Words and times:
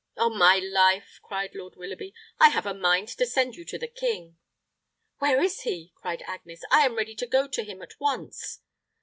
"On 0.17 0.35
my 0.35 0.57
life," 0.57 1.19
cried 1.21 1.53
Lord 1.53 1.75
Willoughby, 1.75 2.15
"I 2.39 2.49
have 2.49 2.65
a 2.65 2.73
mind 2.73 3.07
to 3.09 3.25
send 3.27 3.55
you 3.55 3.63
to 3.65 3.77
the 3.77 3.87
king." 3.87 4.35
"Where 5.19 5.39
is 5.43 5.61
he?" 5.61 5.91
cried 5.95 6.23
Agnes. 6.25 6.63
"I 6.71 6.87
am 6.87 6.95
ready 6.95 7.13
to 7.13 7.27
go 7.27 7.47
to 7.47 7.63
him 7.63 7.83
at 7.83 7.99
once." 7.99 8.61